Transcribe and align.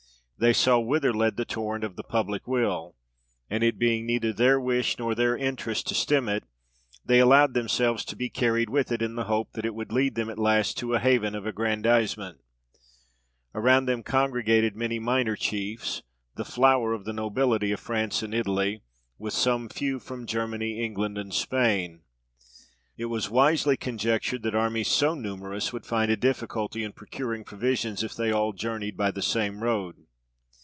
They 0.43 0.53
saw 0.53 0.79
whither 0.79 1.13
led 1.13 1.37
the 1.37 1.45
torrent 1.45 1.83
of 1.83 1.95
the 1.95 2.03
public 2.03 2.47
will; 2.47 2.95
and 3.47 3.63
it 3.63 3.77
being 3.77 4.07
neither 4.07 4.33
their 4.33 4.59
wish 4.59 4.97
nor 4.97 5.13
their 5.13 5.37
interest 5.37 5.85
to 5.89 5.93
stem 5.93 6.27
it, 6.27 6.45
they 7.05 7.19
allowed 7.19 7.53
themselves 7.53 8.03
to 8.05 8.15
be 8.15 8.27
carried 8.27 8.67
with 8.67 8.91
it, 8.91 9.03
in 9.03 9.13
the 9.13 9.25
hope 9.25 9.51
that 9.53 9.67
it 9.67 9.75
would 9.75 9.91
lead 9.91 10.15
them 10.15 10.31
at 10.31 10.39
last 10.39 10.79
to 10.79 10.95
a 10.95 10.99
haven 10.99 11.35
of 11.35 11.45
aggrandisement. 11.45 12.39
Around 13.53 13.85
them 13.85 14.01
congregated 14.01 14.75
many 14.75 14.97
minor 14.97 15.35
chiefs, 15.35 16.01
the 16.33 16.43
flower 16.43 16.91
of 16.91 17.05
the 17.05 17.13
nobility 17.13 17.71
of 17.71 17.79
France 17.79 18.23
and 18.23 18.33
Italy, 18.33 18.81
with 19.19 19.33
some 19.33 19.69
few 19.69 19.99
from 19.99 20.25
Germany, 20.25 20.83
England, 20.83 21.19
and 21.19 21.35
Spain. 21.35 22.01
It 22.97 23.05
was 23.05 23.29
wisely 23.29 23.77
conjectured 23.77 24.41
that 24.41 24.55
armies 24.55 24.87
so 24.87 25.13
numerous 25.13 25.71
would 25.71 25.85
find 25.85 26.09
a 26.09 26.17
difficulty 26.17 26.83
in 26.83 26.93
procuring 26.93 27.43
provisions 27.43 28.01
if 28.03 28.15
they 28.15 28.31
all 28.31 28.53
journeyed 28.53 28.97
by 28.97 29.11
the 29.11 29.21
same 29.21 29.61
road. 29.61 30.07